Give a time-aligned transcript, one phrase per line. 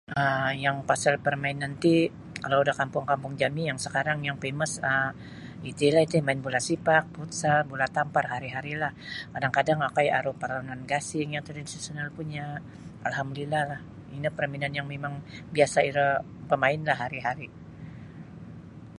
[0.21, 1.95] um yang pasal parmainan ti,
[2.43, 5.11] kalau da kampung-kampung jami yang sekarang yang pemes um
[5.69, 8.91] iti laiti main bula sipak, futsal, bula tampar hari-hari lah
[9.33, 12.43] kadang kadang okoi aru parmainan gasing yang tradisional punya
[13.07, 13.81] Alhamdulillah lah
[14.17, 15.15] ino permainan yang mimang
[15.55, 16.07] biasa iro
[16.49, 17.47] tamain lah hari hari